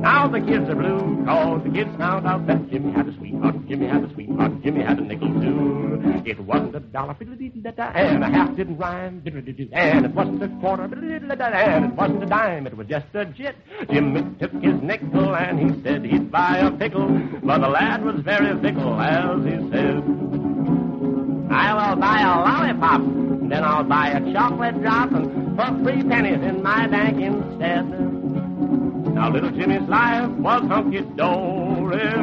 Now 0.00 0.28
the 0.28 0.40
kids 0.40 0.68
are 0.68 0.76
blue, 0.76 1.24
cause 1.26 1.62
the 1.64 1.70
kids 1.70 1.90
found 1.96 2.26
out 2.26 2.46
that 2.46 2.70
Jimmy 2.70 2.92
had 2.92 3.08
a 3.08 3.14
sweetheart, 3.16 3.66
Jimmy 3.66 3.86
had 3.86 4.04
a 4.04 4.14
sweetheart, 4.14 4.62
Jimmy 4.62 4.82
had 4.84 4.98
a 4.98 5.02
nickel 5.02 5.28
too. 5.40 6.22
It 6.24 6.38
wasn't 6.40 6.76
a 6.76 6.80
dollar, 6.80 7.16
and 7.18 8.24
a 8.24 8.30
half 8.30 8.54
didn't 8.54 8.78
rhyme, 8.78 9.22
and 9.26 10.04
it 10.06 10.12
wasn't 10.12 10.42
a 10.42 10.48
quarter, 10.60 10.84
and 10.84 11.24
it 11.24 11.94
wasn't 11.94 12.22
a 12.22 12.26
dime, 12.26 12.66
it 12.68 12.76
was 12.76 12.86
just 12.86 13.06
a 13.14 13.24
jit. 13.24 13.56
Jimmy 13.90 14.22
took 14.38 14.52
his 14.62 14.80
nickel 14.82 15.34
and 15.34 15.58
he 15.58 15.82
said 15.82 16.04
he'd 16.04 16.30
buy 16.30 16.58
a 16.58 16.70
pickle, 16.70 17.08
but 17.42 17.58
the 17.58 17.68
lad 17.68 18.04
was 18.04 18.20
very 18.20 18.56
fickle, 18.60 19.00
as 19.00 19.44
he 19.44 19.70
said. 19.70 19.96
I 21.50 21.74
will 21.74 21.96
buy 21.96 22.20
a 22.20 22.38
lollipop, 22.46 23.00
then 23.48 23.64
I'll 23.64 23.82
buy 23.82 24.10
a 24.10 24.32
chocolate 24.32 24.80
drop 24.80 25.10
and 25.12 25.56
put 25.58 25.82
three 25.82 26.04
pennies 26.08 26.42
in 26.42 26.62
my 26.62 26.86
bank 26.86 27.20
instead. 27.20 28.07
Now 29.18 29.30
little 29.30 29.50
Jimmy's 29.50 29.82
life 29.88 30.30
was 30.30 30.62
hunky 30.68 31.00
dory, 31.16 32.14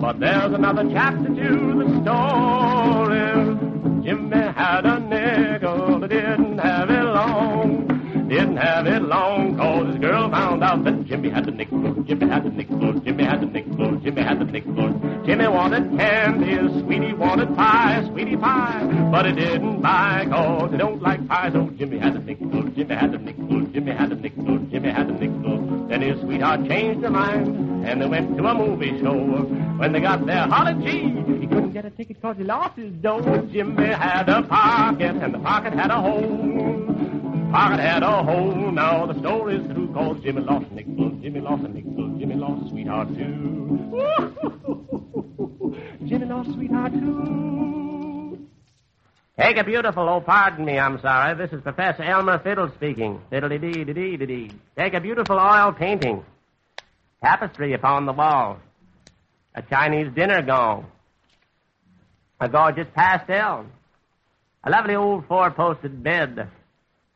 but 0.00 0.18
there's 0.18 0.54
another 0.54 0.88
chapter 0.90 1.28
to 1.28 1.74
the 1.76 1.84
story. 2.00 4.02
Jimmy 4.02 4.40
had 4.56 4.86
a 4.86 4.98
nickel, 4.98 5.98
but 5.98 6.08
didn't 6.08 6.56
have 6.56 6.88
it 6.88 7.04
long. 7.04 7.86
Didn't 8.30 8.56
have 8.56 8.86
it 8.86 9.02
long, 9.02 9.58
cause 9.58 9.88
his 9.88 9.98
girl 9.98 10.30
found 10.30 10.64
out 10.64 10.82
that 10.84 11.04
Jimmy 11.04 11.28
had 11.28 11.46
a 11.48 11.50
nickel, 11.50 12.02
Jimmy 12.04 12.26
had 12.26 12.46
a 12.46 12.50
nickel, 12.50 12.94
Jimmy 13.00 13.24
had 13.24 13.42
a 13.42 13.46
nickel, 13.46 13.96
Jimmy 13.96 14.22
had 14.22 14.40
a 14.40 14.44
nickel. 14.44 15.22
Jimmy 15.26 15.48
wanted 15.48 15.98
candy, 15.98 16.80
Sweetie 16.80 17.12
wanted 17.12 17.54
pie, 17.54 18.02
Sweetie 18.08 18.38
pie, 18.38 18.86
but 19.12 19.26
he 19.26 19.32
didn't 19.32 19.82
buy, 19.82 20.26
cause 20.30 20.70
he 20.70 20.78
don't 20.78 21.02
like 21.02 21.28
pie, 21.28 21.50
so 21.52 21.68
oh, 21.68 21.70
Jimmy 21.76 21.98
had 21.98 22.16
a 22.16 22.20
nickel, 22.20 22.62
Jimmy 22.70 22.94
had 22.94 23.12
a 23.12 23.18
nickel, 23.18 23.61
sweetheart 26.42 26.68
changed 26.68 27.04
her 27.04 27.10
mind, 27.10 27.86
and 27.86 28.02
they 28.02 28.06
went 28.06 28.36
to 28.36 28.44
a 28.44 28.54
movie 28.54 28.98
show. 29.00 29.14
When 29.78 29.92
they 29.92 30.00
got 30.00 30.26
there, 30.26 30.42
Holly 30.48 30.74
G, 30.84 31.02
he 31.40 31.46
couldn't 31.46 31.72
get 31.72 31.84
a 31.84 31.90
ticket 31.90 32.20
because 32.20 32.36
he 32.36 32.42
lost 32.42 32.76
his 32.76 32.92
dough. 32.94 33.46
Jimmy 33.52 33.86
had 33.86 34.28
a 34.28 34.42
pocket, 34.42 35.14
and 35.22 35.32
the 35.34 35.38
pocket 35.38 35.72
had 35.72 35.92
a 35.92 36.00
hole. 36.00 37.52
Pocket 37.52 37.78
had 37.78 38.02
a 38.02 38.24
hole, 38.24 38.72
now 38.72 39.06
the 39.06 39.16
story's 39.20 39.64
through, 39.70 39.92
cause 39.92 40.16
Jimmy 40.24 40.42
lost 40.42 40.66
a 40.70 40.74
nickel, 40.74 41.10
Jimmy 41.22 41.40
lost 41.40 41.62
a 41.64 41.68
nickel, 41.68 42.08
Jimmy 42.18 42.34
lost 42.34 42.66
a 42.66 42.70
sweetheart 42.70 43.08
too. 43.08 43.78
Jimmy 46.06 46.26
lost 46.26 46.48
a 46.48 46.52
sweetheart 46.54 46.92
too. 46.92 48.48
Take 49.38 49.58
a 49.58 49.64
beautiful, 49.64 50.08
oh, 50.08 50.20
pardon 50.20 50.64
me, 50.64 50.78
I'm 50.78 51.00
sorry. 51.00 51.34
This 51.36 51.52
is 51.52 51.62
Professor 51.62 52.02
Elmer 52.02 52.38
Fiddle 52.38 52.70
speaking. 52.74 53.20
Fiddle-dee-dee-dee-dee-dee. 53.30 54.50
Take 54.76 54.94
a 54.94 55.00
beautiful 55.00 55.38
oil 55.38 55.72
painting. 55.72 56.24
Tapestry 57.22 57.72
upon 57.72 58.06
the 58.06 58.12
wall. 58.12 58.58
A 59.54 59.62
Chinese 59.62 60.12
dinner 60.14 60.42
gong. 60.42 60.86
A 62.40 62.48
gorgeous 62.48 62.88
pastel. 62.94 63.66
A 64.64 64.70
lovely 64.70 64.94
old 64.94 65.26
four-posted 65.26 66.02
bed. 66.02 66.48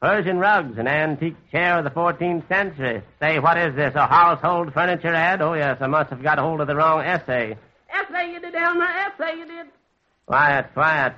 Persian 0.00 0.38
rugs, 0.38 0.78
an 0.78 0.86
antique 0.86 1.36
chair 1.50 1.78
of 1.78 1.84
the 1.84 1.90
14th 1.90 2.46
century. 2.48 3.02
Say, 3.20 3.38
what 3.38 3.56
is 3.56 3.74
this, 3.74 3.94
a 3.94 4.06
household 4.06 4.72
furniture 4.74 5.14
ad? 5.14 5.40
Oh, 5.40 5.54
yes, 5.54 5.78
I 5.80 5.86
must 5.86 6.10
have 6.10 6.22
got 6.22 6.38
hold 6.38 6.60
of 6.60 6.66
the 6.66 6.76
wrong 6.76 7.00
essay. 7.00 7.56
Essay 7.88 8.32
you 8.32 8.40
did, 8.40 8.54
Elmer, 8.54 8.84
essay 8.84 9.38
you 9.38 9.46
did. 9.46 9.66
Quiet, 10.26 10.66
quiet. 10.74 11.14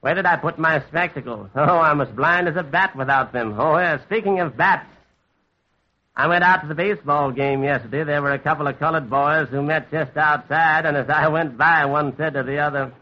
Where 0.00 0.14
did 0.14 0.24
I 0.24 0.36
put 0.36 0.58
my 0.58 0.82
spectacles? 0.88 1.50
Oh, 1.54 1.78
I'm 1.78 2.00
as 2.00 2.08
blind 2.08 2.48
as 2.48 2.56
a 2.56 2.62
bat 2.62 2.96
without 2.96 3.32
them. 3.32 3.54
Oh, 3.60 3.76
yes, 3.78 4.00
speaking 4.06 4.40
of 4.40 4.56
bats, 4.56 4.86
I 6.16 6.26
went 6.26 6.44
out 6.44 6.62
to 6.62 6.68
the 6.68 6.74
baseball 6.74 7.30
game 7.30 7.62
yesterday. 7.62 8.04
There 8.04 8.20
were 8.20 8.32
a 8.32 8.38
couple 8.38 8.66
of 8.66 8.78
colored 8.78 9.08
boys 9.08 9.48
who 9.48 9.62
met 9.62 9.90
just 9.90 10.16
outside, 10.16 10.84
and 10.84 10.96
as 10.96 11.08
I 11.08 11.28
went 11.28 11.56
by, 11.56 11.84
one 11.86 12.14
said 12.16 12.34
to 12.34 12.42
the 12.42 12.58
other, 12.58 12.92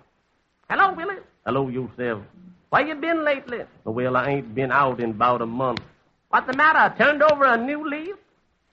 Hello, 0.70 0.92
Willie. 0.92 1.16
Hello, 1.44 1.68
yourself. 1.68 2.22
Where 2.70 2.86
you 2.86 2.94
been 2.94 3.24
lately? 3.24 3.60
Well, 3.84 4.16
I 4.16 4.28
ain't 4.28 4.54
been 4.54 4.70
out 4.70 5.00
in 5.00 5.10
about 5.10 5.40
a 5.40 5.46
month. 5.46 5.80
What's 6.28 6.46
the 6.46 6.56
matter? 6.56 6.94
Turned 7.02 7.22
over 7.22 7.44
a 7.44 7.56
new 7.56 7.88
leaf? 7.88 8.16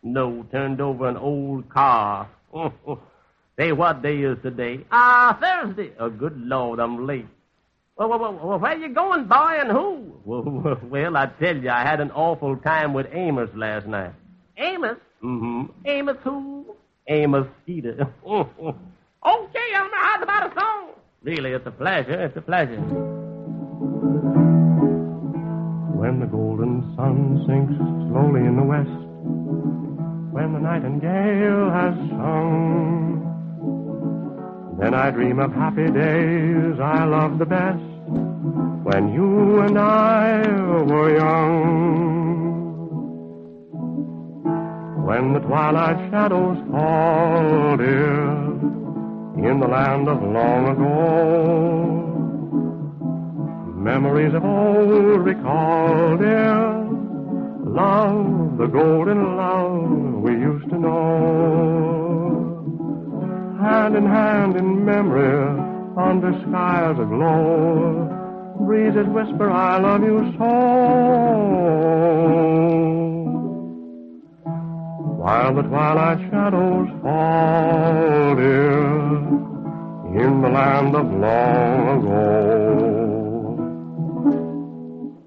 No, 0.04 0.46
turned 0.52 0.82
over 0.82 1.08
an 1.08 1.18
old 1.18 1.70
car. 1.70 2.30
Say, 3.58 3.72
what 3.72 4.02
day 4.02 4.18
is 4.22 4.38
today? 4.44 4.82
Ah, 4.92 5.38
Thursday. 5.40 5.94
Oh, 5.98 6.10
good 6.10 6.38
Lord, 6.38 6.80
I'm 6.80 7.08
late. 7.08 7.26
Well, 7.98 8.10
well, 8.10 8.34
well, 8.34 8.60
where 8.60 8.78
you 8.78 8.90
going, 8.90 9.26
boy, 9.26 9.58
and 9.60 9.72
who? 9.72 10.12
Well, 10.26 10.80
well, 10.84 11.16
I 11.18 11.28
tell 11.28 11.56
you, 11.56 11.70
I 11.70 11.84
had 11.84 12.02
an 12.02 12.10
awful 12.12 12.58
time 12.58 12.94
with 12.94 13.06
Amos 13.14 13.50
last 13.56 13.86
night. 13.86 14.12
Amos? 14.58 14.98
Mm-hmm. 15.24 15.64
Amos 15.86 16.18
who? 16.24 16.66
Amos 17.08 17.48
Skeeter. 17.64 18.08
okay, 18.26 18.48
Elmer, 19.24 20.02
how's 20.02 20.24
about 20.24 20.52
a 20.52 20.60
song? 20.60 20.90
Really, 21.24 21.52
it's 21.52 21.68
a 21.68 21.72
pleasure. 21.72 22.24
It's 22.26 22.38
a 22.38 22.42
pleasure. 22.42 22.80
When 26.00 26.20
the 26.20 26.28
golden 26.28 26.96
sun 26.96 27.44
sinks 27.48 27.76
slowly 27.76 28.42
in 28.42 28.56
the 28.56 28.64
west, 28.64 28.90
when 30.32 30.54
the 30.54 30.60
nightingale 30.60 31.70
has 31.72 31.96
sung, 32.10 33.22
then 34.80 34.94
I 34.94 35.10
dream 35.10 35.40
of 35.40 35.52
happy 35.54 35.90
days 35.90 36.80
I 36.80 37.06
love 37.06 37.40
the 37.40 37.46
best, 37.46 37.82
when 38.84 39.14
you 39.14 39.62
and 39.62 39.78
I 39.80 40.42
were 40.84 41.18
young. 41.18 42.25
When 45.06 45.34
the 45.34 45.40
twilight 45.40 46.10
shadows 46.10 46.58
fall, 46.72 47.78
dear, 47.78 48.26
in 49.50 49.60
the 49.60 49.68
land 49.68 50.08
of 50.08 50.22
long 50.24 50.68
ago, 50.74 52.06
Memories 53.86 54.34
of 54.34 54.44
old 54.44 55.24
recall, 55.24 56.18
dear. 56.18 56.58
Love, 57.66 58.58
the 58.58 58.66
golden 58.66 59.38
love 59.38 60.24
we 60.24 60.32
used 60.32 60.68
to 60.72 60.80
know. 60.80 60.98
Hand 63.62 63.96
in 63.96 64.08
hand 64.08 64.56
in 64.56 64.84
memory, 64.84 65.62
under 65.96 66.34
skies 66.50 66.98
aglow. 67.00 68.10
Breezes 68.62 69.06
whisper, 69.10 69.52
I 69.52 69.78
love 69.78 70.02
you 70.02 70.34
so. 70.40 71.66
While 75.26 75.56
the 75.56 75.64
twilight 75.64 76.20
shadows 76.30 76.88
fall, 77.02 78.36
dear, 78.36 79.08
in 80.22 80.42
the 80.44 80.50
land 80.50 80.96
of 80.96 81.12
long 81.12 81.98
ago 81.98 82.22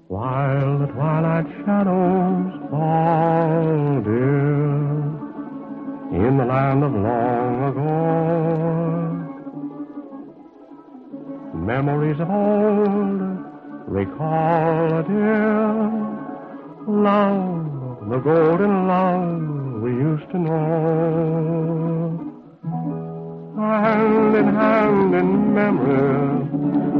while 0.07 0.79
the 0.79 0.87
twilight 0.87 1.47
shadows 1.65 2.53
fall, 2.71 3.99
dear, 3.99 4.87
in 6.25 6.37
the 6.37 6.45
land 6.45 6.81
of 6.81 6.93
long 6.93 7.63
ago. 7.69 7.91
Memories 11.55 12.21
of 12.21 12.29
old 12.29 13.19
recall, 13.85 15.03
dear, 15.03 15.73
love, 16.87 18.09
the 18.09 18.19
golden 18.19 18.87
love 18.87 19.58
we 19.89 19.95
used 20.03 20.29
to 20.31 20.37
know. 20.37 20.59
Hand 23.57 24.35
in 24.35 24.47
hand 24.55 25.15
in 25.15 25.53
memory, 25.53 26.49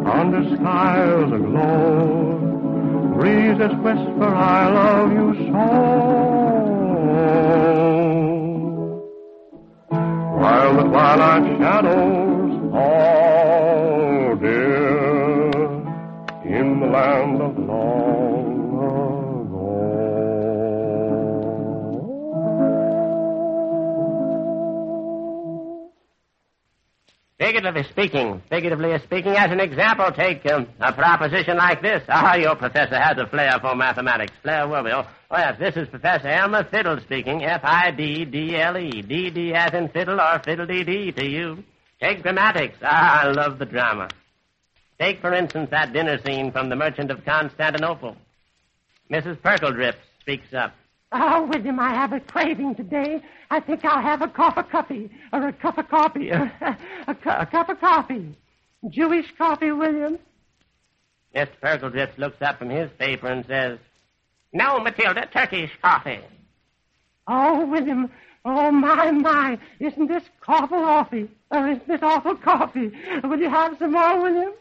under 0.05 0.43
skies 0.55 1.31
aglow 1.31 2.37
breezes 3.15 3.75
whisper, 3.83 4.31
I 4.33 4.69
love 4.69 5.11
you 5.11 5.27
so. 5.47 5.65
While 10.41 10.73
the 10.77 10.83
twilight 10.83 11.45
shadows 11.59 12.71
fall, 12.71 14.35
dear, 14.37 15.51
in 16.57 16.79
the 16.79 16.87
land 16.87 17.41
Figuratively 27.49 27.83
speaking, 27.89 28.43
figuratively 28.47 28.99
speaking, 28.99 29.31
as 29.35 29.51
an 29.51 29.59
example, 29.59 30.11
take 30.11 30.45
um, 30.51 30.67
a 30.79 30.93
proposition 30.93 31.57
like 31.57 31.81
this. 31.81 32.03
Ah, 32.07 32.35
your 32.35 32.55
professor 32.55 32.99
has 32.99 33.17
a 33.17 33.25
flair 33.25 33.57
for 33.59 33.73
mathematics. 33.73 34.33
Flair 34.43 34.67
will 34.67 34.83
be. 34.83 34.91
Oh, 34.91 35.03
yes, 35.31 35.57
this 35.57 35.75
is 35.75 35.87
Professor 35.89 36.27
Elmer 36.27 36.63
Fiddle 36.65 36.99
speaking. 36.99 37.43
F-I-D-D-L-E. 37.43 39.01
D-D 39.01 39.53
as 39.55 39.73
in 39.73 39.89
fiddle 39.89 40.21
or 40.21 40.39
fiddle-dee-dee 40.45 41.11
to 41.13 41.25
you. 41.25 41.63
Take 41.99 42.21
dramatics. 42.21 42.77
Ah, 42.83 43.23
I 43.23 43.31
love 43.31 43.57
the 43.57 43.65
drama. 43.65 44.09
Take, 44.99 45.19
for 45.19 45.33
instance, 45.33 45.71
that 45.71 45.91
dinner 45.91 46.19
scene 46.23 46.51
from 46.51 46.69
The 46.69 46.75
Merchant 46.75 47.09
of 47.09 47.25
Constantinople. 47.25 48.15
Mrs. 49.11 49.37
Perkledrip 49.37 49.95
speaks 50.21 50.53
up. 50.53 50.75
Oh, 51.11 51.47
William, 51.47 51.79
I 51.79 51.89
have 51.89 52.13
a 52.13 52.19
craving 52.19 52.75
today. 52.75 53.21
I 53.49 53.59
think 53.59 53.83
I'll 53.83 54.01
have 54.01 54.21
a 54.21 54.27
cup 54.27 54.57
of 54.57 54.69
coffee, 54.69 55.09
or 55.33 55.47
a 55.47 55.53
cup 55.53 55.77
of 55.79 55.89
coffee, 55.89 56.29
a, 56.29 56.51
a, 57.07 57.17
a 57.25 57.45
cup 57.47 57.69
of 57.69 57.79
coffee. 57.79 58.35
Jewish 58.89 59.25
coffee, 59.37 59.71
William. 59.71 60.19
Mr. 61.35 61.49
Perkledrips 61.61 62.17
looks 62.17 62.41
up 62.41 62.59
from 62.59 62.69
his 62.69 62.91
paper 62.97 63.27
and 63.27 63.45
says, 63.45 63.79
No, 64.53 64.79
Matilda, 64.79 65.27
Turkish 65.31 65.71
coffee. 65.81 66.21
Oh, 67.27 67.65
William, 67.65 68.11
oh, 68.45 68.71
my, 68.71 69.11
my, 69.11 69.59
isn't 69.79 70.07
this 70.07 70.23
awful 70.47 70.79
coffee? 70.79 71.29
Or 71.51 71.59
oh, 71.59 71.71
isn't 71.71 71.87
this 71.87 72.01
awful 72.03 72.35
coffee? 72.35 72.91
Will 73.23 73.39
you 73.39 73.49
have 73.49 73.77
some 73.79 73.91
more, 73.93 74.21
William? 74.21 74.53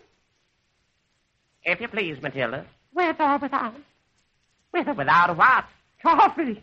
If 1.63 1.81
you 1.81 1.89
please, 1.89 2.21
Matilda. 2.23 2.65
With 2.95 3.17
or 3.21 3.39
without? 3.39 3.75
With 4.73 4.89
or 4.89 4.95
without 4.95 5.37
what? 5.37 5.65
Coffee. 6.03 6.63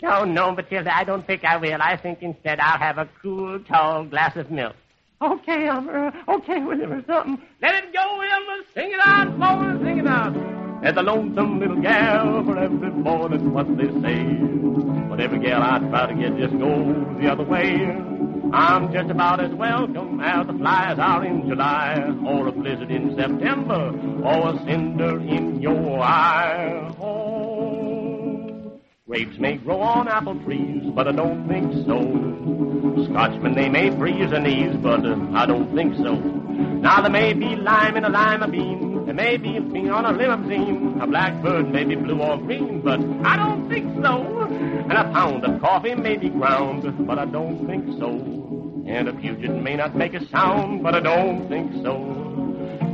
No, 0.00 0.24
no, 0.24 0.52
Matilda, 0.52 0.96
I 0.96 1.04
don't 1.04 1.26
think 1.26 1.44
I 1.44 1.56
will. 1.56 1.78
I 1.80 1.96
think 1.96 2.22
instead 2.22 2.60
I'll 2.60 2.78
have 2.78 2.98
a 2.98 3.08
cool, 3.20 3.58
tall 3.64 4.04
glass 4.04 4.36
of 4.36 4.50
milk. 4.50 4.76
Okay, 5.20 5.66
Elmer. 5.66 6.12
Okay, 6.28 6.60
William, 6.60 6.92
or 6.92 7.04
something. 7.04 7.42
Let 7.60 7.82
it 7.82 7.92
go, 7.92 8.00
Elmer. 8.00 8.62
Sing 8.74 8.92
it 8.92 9.00
out, 9.04 9.36
boy. 9.38 9.84
Sing 9.84 9.98
it 9.98 10.06
out. 10.06 10.34
There's 10.82 10.96
a 10.96 11.02
lonesome 11.02 11.58
little 11.58 11.82
gal 11.82 12.44
for 12.44 12.56
every 12.56 12.90
boy, 12.90 13.26
that's 13.28 13.42
what 13.42 13.66
they 13.76 13.88
say. 14.00 14.22
But 15.10 15.18
every 15.20 15.40
gal 15.40 15.60
I 15.60 15.80
try 15.80 16.06
to 16.06 16.14
get 16.14 16.36
just 16.38 16.56
goes 16.56 16.94
the 17.20 17.32
other 17.32 17.42
way. 17.42 17.74
I'm 18.52 18.92
just 18.92 19.10
about 19.10 19.40
as 19.40 19.52
welcome 19.52 20.20
as 20.20 20.46
the 20.46 20.52
flies 20.54 20.98
are 21.00 21.24
in 21.24 21.48
July, 21.48 22.00
or 22.24 22.46
a 22.46 22.52
blizzard 22.52 22.90
in 22.92 23.16
September, 23.16 23.92
or 24.24 24.50
a 24.54 24.58
cinder 24.64 25.18
in 25.20 25.60
your 25.60 26.00
eye. 26.00 26.94
Oh, 27.00 27.57
Grapes 29.08 29.38
may 29.38 29.56
grow 29.56 29.80
on 29.80 30.06
apple 30.06 30.38
trees, 30.44 30.82
but 30.94 31.08
I 31.08 31.12
don't 31.12 31.48
think 31.48 31.72
so. 31.86 31.96
Scotchmen, 33.06 33.54
they 33.54 33.70
may 33.70 33.88
freeze 33.96 34.30
their 34.30 34.38
knees, 34.42 34.76
but 34.82 35.02
uh, 35.02 35.16
I 35.32 35.46
don't 35.46 35.74
think 35.74 35.96
so. 35.96 36.12
Now 36.14 37.00
there 37.00 37.10
may 37.10 37.32
be 37.32 37.56
lime 37.56 37.96
in 37.96 38.04
a 38.04 38.10
lima 38.10 38.48
bean, 38.48 39.06
there 39.06 39.14
may 39.14 39.38
be 39.38 39.56
a 39.56 39.62
bean 39.62 39.88
on 39.88 40.04
a 40.04 40.12
limousine, 40.12 41.00
a 41.00 41.06
blackbird 41.06 41.70
may 41.72 41.84
be 41.84 41.94
blue 41.94 42.20
or 42.20 42.36
green, 42.36 42.82
but 42.82 43.00
I 43.26 43.36
don't 43.38 43.66
think 43.70 43.86
so. 44.04 44.42
And 44.50 44.92
a 44.92 45.04
pound 45.04 45.42
of 45.42 45.58
coffee 45.62 45.94
may 45.94 46.18
be 46.18 46.28
ground, 46.28 47.06
but 47.06 47.18
I 47.18 47.24
don't 47.24 47.66
think 47.66 47.86
so. 47.98 48.10
And 48.86 49.08
a 49.08 49.14
Puget 49.14 49.62
may 49.62 49.76
not 49.76 49.96
make 49.96 50.12
a 50.12 50.28
sound, 50.28 50.82
but 50.82 50.94
I 50.94 51.00
don't 51.00 51.48
think 51.48 51.72
so. 51.82 52.27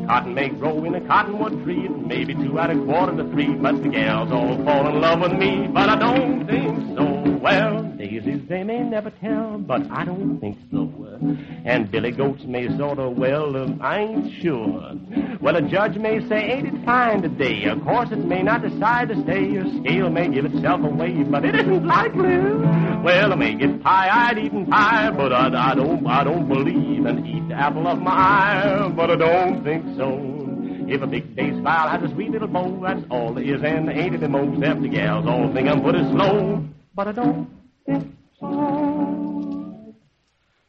Cotton 0.06 0.34
may 0.34 0.48
grow 0.50 0.84
in 0.84 0.94
a 0.94 1.00
cottonwood 1.06 1.64
tree, 1.64 1.86
and 1.86 2.06
maybe 2.06 2.34
two 2.34 2.58
out 2.58 2.70
of 2.70 2.84
quarter 2.84 3.16
to 3.16 3.24
three, 3.30 3.54
but 3.54 3.82
the 3.82 3.88
gals 3.88 4.30
all 4.30 4.62
fall 4.64 4.88
in 4.88 5.00
love 5.00 5.20
with 5.20 5.32
me, 5.32 5.66
but 5.68 5.88
I 5.88 5.96
don't 5.96 6.46
think 6.46 6.96
so. 6.96 7.38
Well, 7.40 7.82
daisies 7.96 8.46
they 8.48 8.64
may 8.64 8.80
never 8.80 9.10
tell, 9.10 9.58
but 9.58 9.90
I 9.90 10.04
don't 10.04 10.38
think 10.40 10.58
so. 10.70 11.03
And 11.64 11.90
billy 11.90 12.10
goats 12.10 12.44
may 12.44 12.68
sort 12.76 12.98
of, 12.98 13.16
well, 13.16 13.56
uh, 13.56 13.68
I 13.80 14.00
ain't 14.00 14.42
sure. 14.42 14.92
Well, 15.40 15.56
a 15.56 15.62
judge 15.62 15.96
may 15.96 16.26
say, 16.28 16.52
ain't 16.52 16.68
it 16.68 16.84
fine 16.84 17.22
today? 17.22 17.64
Of 17.64 17.82
course, 17.84 18.10
it 18.12 18.24
may 18.24 18.42
not 18.42 18.62
decide 18.62 19.08
to 19.08 19.22
stay. 19.22 19.56
A 19.56 19.64
scale 19.80 20.10
may 20.10 20.28
give 20.28 20.44
itself 20.44 20.82
away, 20.82 21.22
but 21.24 21.44
it 21.44 21.54
isn't 21.54 21.86
likely. 21.86 22.38
Well, 23.02 23.32
I 23.32 23.36
may 23.36 23.54
get 23.54 23.82
pie-eyed 23.82 24.38
eating 24.38 24.66
pie, 24.66 25.10
but 25.10 25.32
I, 25.32 25.70
I 25.72 25.74
don't, 25.74 26.06
I 26.06 26.24
don't 26.24 26.48
believe 26.48 27.04
and 27.06 27.26
eat 27.26 27.48
the 27.48 27.54
apple 27.54 27.86
of 27.86 27.98
my 28.00 28.12
eye, 28.12 28.88
but 28.94 29.10
I 29.10 29.16
don't 29.16 29.62
think 29.64 29.84
so. 29.96 30.30
If 30.86 31.00
a 31.00 31.06
big 31.06 31.34
bass 31.34 31.54
file 31.62 31.88
has 31.88 32.02
a 32.02 32.12
sweet 32.14 32.30
little 32.30 32.48
bow, 32.48 32.80
that's 32.82 33.04
all 33.10 33.32
there 33.32 33.44
is, 33.44 33.62
and 33.62 33.88
ain't 33.88 34.14
it 34.14 34.20
the 34.20 34.28
most 34.28 34.62
empty 34.62 34.88
gals 34.88 35.26
all 35.26 35.52
think 35.54 35.68
I'm 35.68 35.82
pretty 35.82 36.02
slow, 36.10 36.62
but 36.94 37.08
I 37.08 37.12
don't 37.12 37.48
think 37.86 38.14
so. 38.38 38.73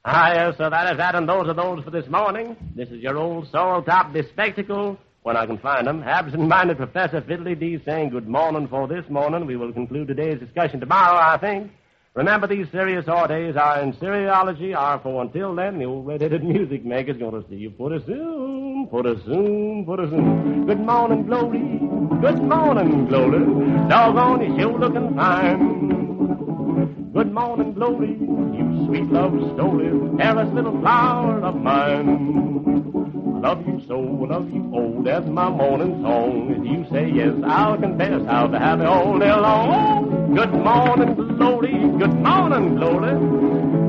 Ah, 0.08 0.32
yes, 0.34 0.56
so 0.60 0.70
that 0.70 0.92
is 0.92 0.98
that, 0.98 1.16
and 1.16 1.28
those 1.28 1.48
are 1.48 1.56
those 1.56 1.84
for 1.84 1.90
this 1.90 2.08
morning. 2.08 2.56
This 2.76 2.90
is 2.90 3.02
your 3.02 3.18
old 3.18 3.50
soul-top 3.52 4.14
bespectacled, 4.14 5.00
when 5.24 5.36
I 5.36 5.48
can 5.48 5.58
find 5.58 5.88
them, 5.88 6.04
absent-minded 6.04 6.78
Professor 6.78 7.22
Fiddly 7.22 7.60
D 7.60 7.82
saying 7.84 8.10
good 8.12 8.28
morning 8.28 8.68
for 8.68 8.88
this 8.88 9.04
morning. 9.10 9.48
We 9.48 9.56
will 9.56 9.74
conclude 9.74 10.08
today's 10.08 10.40
discussion 10.40 10.80
tomorrow, 10.80 11.18
I 11.18 11.40
think. 11.40 11.72
Remember, 12.14 12.46
these 12.46 12.68
serious 12.72 13.04
days 13.06 13.56
are 13.56 13.82
in 13.82 13.94
seriology, 13.94 14.78
are 14.78 15.00
for 15.00 15.24
until 15.24 15.56
then, 15.56 15.80
the 15.80 15.86
old 15.86 16.06
red-headed 16.06 16.44
music 16.54 16.86
maker's 16.86 17.18
going 17.18 17.42
to 17.42 17.50
see 17.50 17.56
you 17.56 17.72
pretty 17.72 18.06
soon, 18.06 18.88
pretty 18.92 19.20
soon, 19.26 19.86
pretty 19.86 20.08
soon. 20.12 20.68
Good 20.68 20.82
morning, 20.82 21.26
Glory. 21.26 21.80
Good 22.22 22.44
morning, 22.44 23.08
Glory. 23.08 23.40
Doggone, 23.90 24.54
you 24.56 24.62
sure 24.62 24.80
looking 24.80 25.16
fine. 25.16 26.45
Good 27.16 27.32
morning, 27.32 27.72
Glory. 27.72 28.10
You 28.10 28.86
sweet 28.88 29.06
love 29.10 29.32
story, 29.54 29.88
dearest 30.18 30.52
little 30.52 30.78
flower 30.82 31.40
of 31.46 31.56
mine. 31.56 32.10
I 33.38 33.40
love 33.40 33.66
you 33.66 33.82
so, 33.88 33.98
love 33.98 34.50
you 34.54 34.70
oh, 34.76 35.02
that's 35.02 35.26
my 35.26 35.50
morning 35.50 36.02
song. 36.02 36.52
If 36.52 36.66
you 36.70 36.86
say 36.92 37.10
yes, 37.10 37.34
I'll 37.46 37.78
confess 37.78 38.22
I'll 38.28 38.50
be 38.50 38.58
happy 38.58 38.84
all 38.84 39.18
day 39.18 39.32
long. 39.32 40.36
Good 40.36 40.52
morning, 40.52 41.16
Glory. 41.38 41.72
Good 41.98 42.16
morning, 42.16 42.76
Glory. 42.76 43.12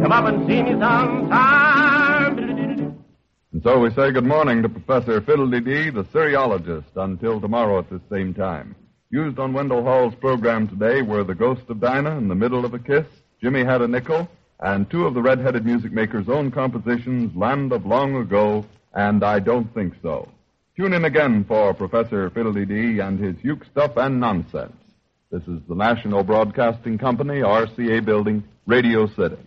Come 0.03 0.13
up 0.13 0.27
and 0.27 0.47
see 0.47 0.63
me 0.63 0.71
sometime. 0.79 2.39
And 3.53 3.63
so 3.65 3.81
we 3.81 3.91
say 3.91 4.13
good 4.13 4.25
morning 4.25 4.63
to 4.63 4.69
Professor 4.69 5.21
Fiddlededee, 5.21 5.93
the 5.93 6.05
seriologist, 6.05 6.95
until 6.95 7.41
tomorrow 7.41 7.81
at 7.81 7.91
this 7.91 8.03
same 8.09 8.35
time. 8.35 8.77
Used 9.17 9.39
on 9.39 9.55
Wendell 9.55 9.83
Hall's 9.83 10.15
program 10.17 10.69
today 10.69 11.01
were 11.01 11.25
The 11.25 11.35
Ghost 11.35 11.63
of 11.71 11.81
Dinah 11.81 12.19
in 12.19 12.29
the 12.29 12.35
Middle 12.35 12.67
of 12.67 12.75
a 12.75 12.79
Kiss, 12.79 13.07
Jimmy 13.41 13.65
Had 13.65 13.81
a 13.81 13.89
Nickel, 13.89 14.29
and 14.61 14.91
two 14.91 15.07
of 15.07 15.15
the 15.15 15.23
red-headed 15.23 15.65
music 15.65 15.91
maker's 15.91 16.29
own 16.29 16.51
compositions, 16.51 17.35
Land 17.35 17.73
of 17.73 17.87
Long 17.87 18.15
Ago 18.17 18.67
and 18.93 19.25
I 19.25 19.39
Don't 19.39 19.73
Think 19.73 19.95
So. 20.03 20.29
Tune 20.77 20.93
in 20.93 21.07
again 21.07 21.47
for 21.49 21.73
Professor 21.73 22.29
Fiddlededee 22.29 23.03
and 23.03 23.19
his 23.19 23.37
uke 23.43 23.65
stuff 23.65 23.93
and 23.97 24.21
nonsense. 24.21 24.77
This 25.31 25.45
is 25.45 25.63
the 25.67 25.75
National 25.75 26.23
Broadcasting 26.23 26.99
Company, 26.99 27.41
RCA 27.41 28.05
Building, 28.05 28.45
Radio 28.67 29.07
City. 29.07 29.39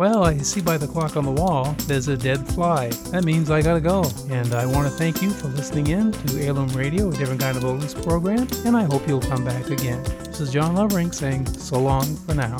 Well, 0.00 0.24
I 0.24 0.38
see 0.38 0.62
by 0.62 0.78
the 0.78 0.86
clock 0.86 1.18
on 1.18 1.26
the 1.26 1.30
wall 1.30 1.76
there's 1.86 2.08
a 2.08 2.16
dead 2.16 2.48
fly. 2.54 2.88
That 3.12 3.22
means 3.22 3.50
I 3.50 3.60
gotta 3.60 3.82
go. 3.82 4.02
And 4.30 4.54
I 4.54 4.64
want 4.64 4.90
to 4.90 4.96
thank 4.96 5.20
you 5.20 5.28
for 5.28 5.48
listening 5.48 5.88
in 5.88 6.12
to 6.12 6.40
Heirloom 6.40 6.68
Radio, 6.68 7.10
a 7.10 7.12
different 7.12 7.42
kind 7.42 7.54
of 7.54 7.64
oldies 7.64 8.02
program, 8.02 8.48
and 8.64 8.78
I 8.78 8.84
hope 8.84 9.06
you'll 9.06 9.20
come 9.20 9.44
back 9.44 9.68
again. 9.68 10.02
This 10.24 10.40
is 10.40 10.50
John 10.54 10.74
Lovering 10.74 11.12
saying 11.12 11.44
so 11.48 11.78
long 11.78 12.16
for 12.16 12.32
now. 12.32 12.56